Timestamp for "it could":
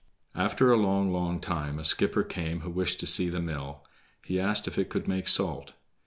4.79-5.07